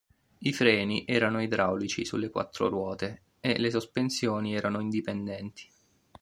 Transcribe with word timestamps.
I 0.39 0.51
freni 0.51 1.05
erano 1.07 1.43
idraulici 1.43 2.05
sulle 2.05 2.31
quattro 2.31 2.67
ruote, 2.69 3.21
e 3.39 3.59
le 3.59 3.69
sospensioni 3.69 4.55
erano 4.55 4.79
indipendenti. 4.79 5.69